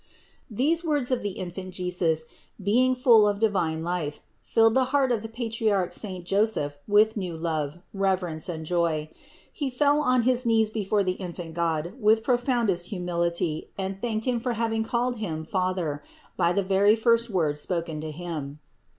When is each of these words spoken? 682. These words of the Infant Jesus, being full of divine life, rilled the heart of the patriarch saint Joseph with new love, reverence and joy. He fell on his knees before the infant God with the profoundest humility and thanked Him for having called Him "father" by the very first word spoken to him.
682. 0.49 0.55
These 0.57 0.83
words 0.83 1.11
of 1.11 1.21
the 1.21 1.33
Infant 1.33 1.75
Jesus, 1.75 2.25
being 2.59 2.95
full 2.95 3.27
of 3.27 3.37
divine 3.37 3.83
life, 3.83 4.19
rilled 4.57 4.73
the 4.73 4.85
heart 4.85 5.11
of 5.11 5.21
the 5.21 5.29
patriarch 5.29 5.93
saint 5.93 6.25
Joseph 6.25 6.79
with 6.87 7.15
new 7.15 7.37
love, 7.37 7.77
reverence 7.93 8.49
and 8.49 8.65
joy. 8.65 9.09
He 9.53 9.69
fell 9.69 9.99
on 9.99 10.23
his 10.23 10.43
knees 10.43 10.71
before 10.71 11.03
the 11.03 11.11
infant 11.21 11.53
God 11.53 11.93
with 11.99 12.17
the 12.17 12.23
profoundest 12.23 12.87
humility 12.87 13.69
and 13.77 14.01
thanked 14.01 14.25
Him 14.25 14.39
for 14.39 14.53
having 14.53 14.81
called 14.83 15.17
Him 15.17 15.45
"father" 15.45 16.01
by 16.35 16.51
the 16.51 16.63
very 16.63 16.95
first 16.95 17.29
word 17.29 17.59
spoken 17.59 18.01
to 18.01 18.09
him. 18.09 18.57